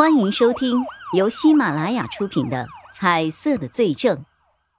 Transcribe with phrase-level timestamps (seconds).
[0.00, 4.16] 欢迎收听由喜马拉雅出品的《彩色的罪证》，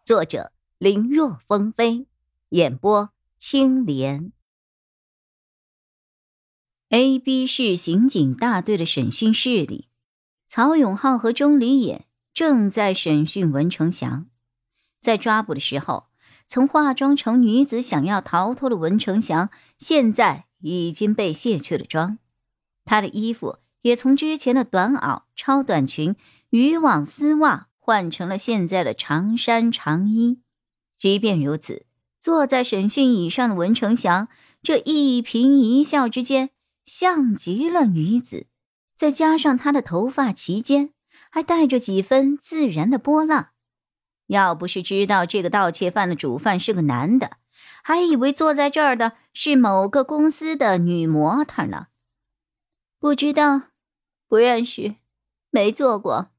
[0.03, 2.07] 作者林若风飞，
[2.49, 4.31] 演播青莲。
[6.89, 9.89] A、B 市刑警大队的审讯室里，
[10.47, 14.25] 曹永浩和钟离野正在审讯文成祥。
[14.99, 16.07] 在抓捕的时候，
[16.47, 22.17] 曾化妆成女子想要逃脱的文成祥，现在已经被卸去了妆，
[22.83, 23.59] 他的衣服。
[23.81, 26.15] 也从之前的短袄、超短裙、
[26.49, 30.41] 渔网丝袜换成了现在的长衫长衣。
[30.95, 31.85] 即便如此，
[32.19, 34.27] 坐在审讯椅上的文成祥，
[34.61, 36.51] 这一颦一笑之间，
[36.85, 38.45] 像极了女子。
[38.95, 40.91] 再加上他的头发齐肩，
[41.31, 43.47] 还带着几分自然的波浪。
[44.27, 47.37] 要不是知道这个盗窃犯的主犯是个男的，
[47.83, 51.87] 还以为坐在这儿的是某个公司的女模特呢。
[52.99, 53.70] 不知道。
[54.31, 54.95] 不认识，
[55.49, 56.31] 没做过。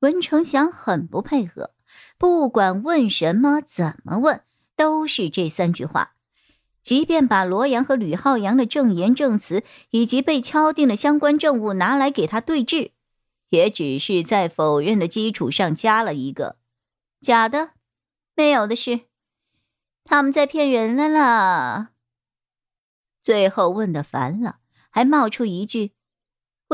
[0.00, 1.70] 文成祥很不配合，
[2.18, 4.44] 不管问什么、怎么问，
[4.76, 6.16] 都是这三句话。
[6.82, 12.90] 即便把罗阳和吕浩洋的证言、证词以及被敲定的相关证物拿来给他对质，
[13.48, 16.56] 也只是在否认的基础上加了一个
[17.22, 17.70] “假的”，
[18.36, 19.00] 没有的事。
[20.04, 21.92] 他们在骗人了啦！
[23.22, 24.58] 最后问的烦了，
[24.90, 25.93] 还冒出一句。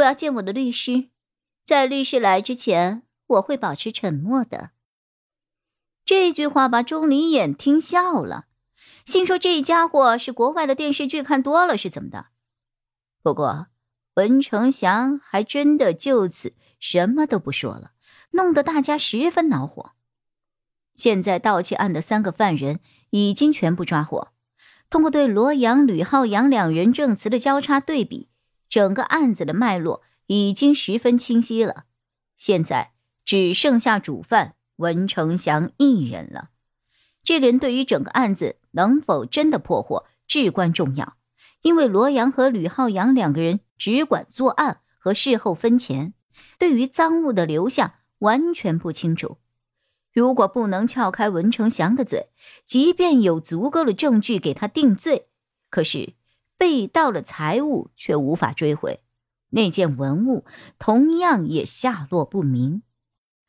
[0.01, 1.09] 我要见我的律师，
[1.65, 4.71] 在律师来之前，我会保持沉默的。
[6.05, 8.47] 这句话把钟离眼听笑了，
[9.05, 12.27] 心说这家伙是国外的电视剧看多了是怎么的？
[13.23, 13.67] 不过
[14.15, 17.93] 文成祥还真的就此什么都不说了，
[18.31, 19.93] 弄得大家十分恼火。
[20.95, 24.33] 现在盗窃案的三个犯人已经全部抓获，
[24.89, 28.30] 通过对罗阳、吕浩洋两人证词的交叉对比。
[28.71, 31.87] 整个案子的脉络已经十分清晰了，
[32.37, 32.93] 现在
[33.25, 36.51] 只剩下主犯文成祥一人了。
[37.25, 41.17] 这个人对于整个案子能否真的破获至关重要，
[41.63, 46.15] 因为罗阳和吕浩洋两个人只管作案和事后分钱，
[46.57, 49.39] 对于赃物的流向完全不清楚。
[50.13, 52.29] 如果不能撬开文成祥的嘴，
[52.65, 55.27] 即便有足够的证据给他定罪，
[55.69, 56.15] 可是。
[56.61, 59.01] 被盗的财物却无法追回，
[59.49, 60.45] 那件文物
[60.79, 62.83] 同样也下落不明。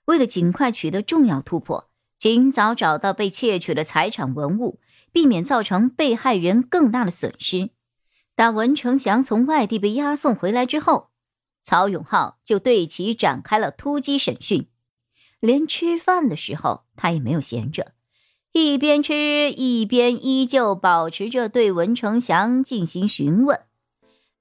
[0.05, 4.79] 为了尽快取得重要突破，尽早找到被窃取的财产文物，
[5.11, 7.71] 避免造成被害人更大的损失，
[8.33, 11.09] 当文成祥从外地被押送回来之后，
[11.61, 14.69] 曹永浩就对其展开了突击审讯，
[15.41, 17.91] 连吃饭的时候他也没有闲着。
[18.53, 23.61] 一边吃一边依旧保持着对文成祥进行询问，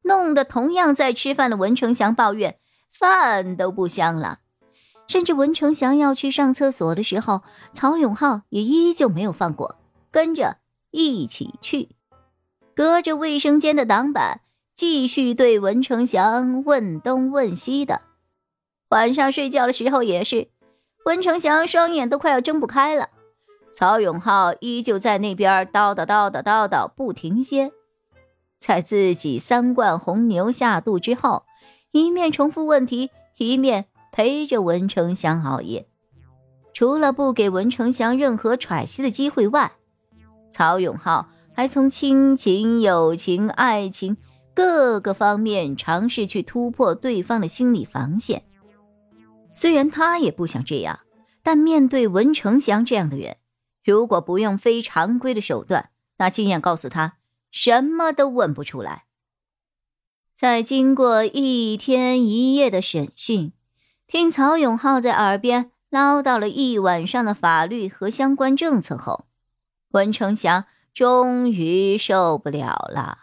[0.02, 2.58] 弄得同样在吃饭的文成祥抱怨
[2.90, 4.40] 饭都不香了。
[5.06, 9.76] 甚至文成祥要去上厕所的时候，曹永浩也依旧没有放过，
[10.10, 10.58] 跟着
[10.90, 11.90] 一起去，
[12.74, 14.40] 隔着卫生间的挡板
[14.74, 18.02] 继续对文成祥问东问西的。
[18.88, 20.48] 晚上睡觉的时候也是，
[21.04, 23.08] 文成祥双眼都快要睁不开了。
[23.72, 27.70] 曹永浩依旧在那边叨叨叨叨叨叨不停歇，
[28.58, 31.44] 在自己三罐红牛下肚之后，
[31.92, 35.86] 一面重复问题，一面陪着文成祥熬夜。
[36.72, 39.72] 除了不给文成祥任何喘息的机会外，
[40.50, 44.16] 曹永浩还从亲情、友情、爱情
[44.54, 48.42] 各个方面尝试去突破对方的心理防线。
[49.54, 51.00] 虽然他也不想这样，
[51.42, 53.36] 但面对文成祥这样的人。
[53.84, 57.16] 如果不用非常规的手段，那经验告诉他，
[57.50, 59.04] 什么都问不出来。
[60.34, 63.52] 在经过一天一夜的审讯，
[64.06, 69.26] 听曹永浩在耳边唠叨了一晚上的法律和相关政策后，
[69.90, 70.64] 文成祥
[70.94, 73.18] 终于受不了了。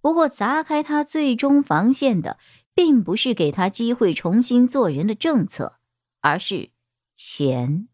[0.00, 2.38] 不过，砸开他最终防线的，
[2.74, 5.78] 并不是给他机会重新做人的政策，
[6.20, 6.70] 而是
[7.14, 7.88] 钱。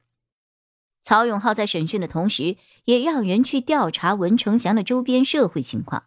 [1.04, 2.56] 曹永浩在审讯的同时，
[2.86, 6.04] 也让人去调查文成祥的周边社会情况。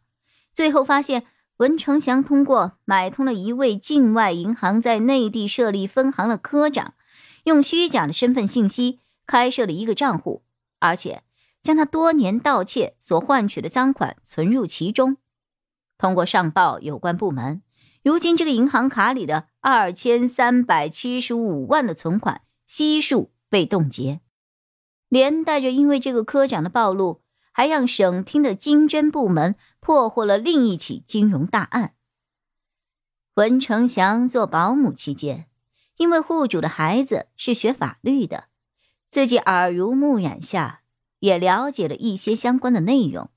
[0.52, 1.24] 最后发现，
[1.58, 6.96] 文成祥通过买通了一位境外银行在内地设立分行的科长，
[7.44, 10.42] 用虚假的身份信息开设了一个账户，
[10.80, 11.22] 而且
[11.62, 15.18] 将他多年盗窃所换取的赃款存入其中。
[16.00, 17.62] 通过上报有关部门，
[18.04, 24.22] 如今这个银行卡里的二千三百七十五万的存款悉数被冻结。
[25.10, 27.22] 连带着，因为这个科长的暴露，
[27.52, 31.94] 还让省厅的经侦部门破获了另一起金融大案。
[33.36, 35.46] 文成祥做保姆期间，
[35.98, 38.46] 因为户主的孩子是学法律的，
[39.10, 40.82] 自己耳濡目染下
[41.20, 43.30] 也了解了一些相关的内容。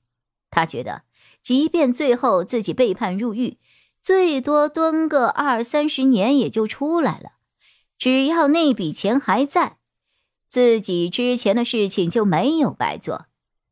[0.49, 1.03] 他觉得，
[1.41, 3.57] 即便最后自己被判入狱，
[4.01, 7.33] 最多蹲个二三十年也就出来了，
[7.97, 9.77] 只要那笔钱还在，
[10.51, 13.27] 自己之前的事情就没有白做。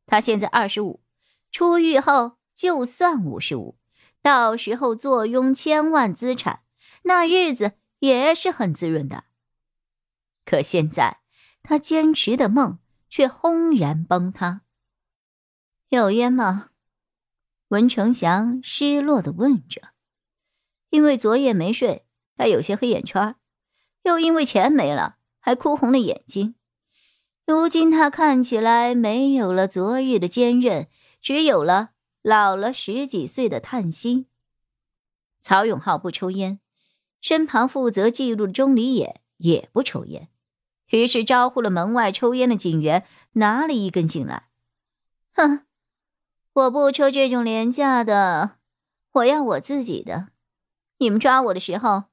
[0.06, 1.02] 他现在二十五，
[1.52, 3.78] 出狱后就算五十五。
[4.22, 6.62] 到时候坐拥千万资产，
[7.04, 9.26] 那日子也是很滋润的。
[10.46, 11.20] 可现在
[11.64, 12.80] 他坚持的梦
[13.10, 14.62] 却轰然崩塌。
[15.90, 16.70] 有烟吗？
[17.68, 19.90] 文成祥失落的问着。
[20.92, 22.06] 因为昨夜没睡，
[22.38, 23.36] 他有些黑眼圈，
[24.04, 26.56] 又因为钱没了，还哭红了眼睛。
[27.50, 30.88] 如今他看起来没有了昨日的坚韧，
[31.19, 31.94] 只有了。
[32.22, 34.28] 老了十几岁的叹息。
[35.42, 36.60] 曹永浩不抽烟，
[37.22, 40.30] 身旁负责记录的钟离野也不抽烟，
[40.90, 44.50] 于是招呼了门外抽烟的警员，拿了一根进来。
[45.34, 45.66] 哼，
[46.54, 48.57] 我不抽这种廉价的，
[49.13, 50.28] 我要我自己的。
[51.00, 52.04] 你们抓我的时候，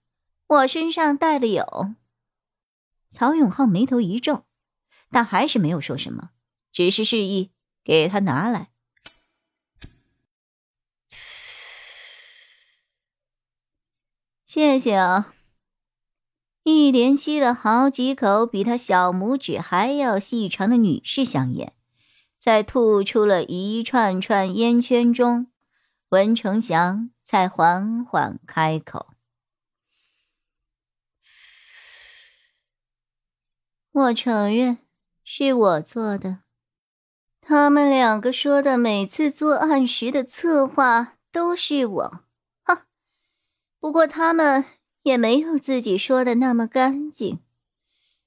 [0.47, 1.95] 我身上带的有。
[3.11, 4.46] 曹永浩眉头一皱，
[5.11, 6.31] 但还是没有说什么，
[6.73, 7.53] 只是示意
[7.85, 8.71] 给他拿来。
[14.45, 15.35] 谢谢啊！
[16.63, 21.75] 一连吸了好几口比他小拇指还要细长的女士香烟，
[22.39, 25.53] 在吐出了一串串烟圈中，
[26.09, 29.09] 文成祥才缓缓开口
[33.93, 34.79] ：“我承认
[35.29, 36.39] 是我做的。
[37.41, 42.21] 他们两个说的每次作案时的策划都是我。”
[42.63, 42.83] 哼
[43.81, 44.65] 不过他们
[45.03, 47.41] 也没有自己说的那么干净。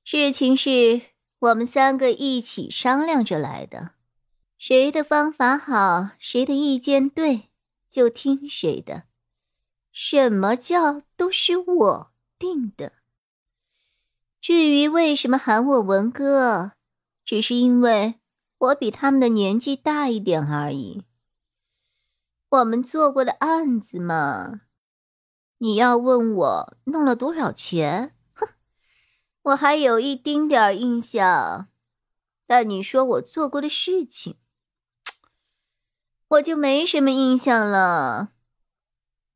[0.04, 1.02] 事情是
[1.40, 3.92] 我们三个一起商量着来的，
[4.58, 7.50] 谁的方法好，谁的意见对，
[7.90, 9.04] 就听谁的。
[9.94, 12.92] 什么叫都是我定的。
[14.42, 16.74] 至于为什么喊我文哥，
[17.30, 18.16] 只是因为
[18.58, 21.04] 我比他们的年纪大一点而已。
[22.50, 24.62] 我们做过的案子嘛。
[25.60, 28.16] 你要问我弄了多少钱？
[28.34, 28.48] 哼，
[29.44, 31.68] 我还有一丁点儿印象。
[32.48, 34.38] 但你说我做过的事情，
[36.30, 38.30] 我就没什么印象了。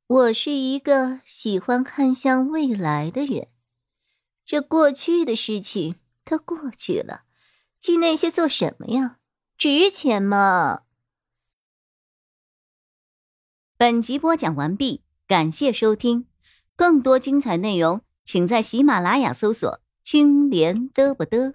[0.07, 3.50] 我是一个喜欢看向未来的人，
[4.44, 7.25] 这过去的事情都过去了，
[7.83, 9.18] 记那些做什么呀？
[9.57, 10.83] 值钱吗？
[13.75, 15.03] 本集播讲完毕。
[15.27, 16.25] 感谢收听，
[16.77, 21.53] 更多精彩内容，请在喜马拉雅搜索“青莲嘚不嘚”。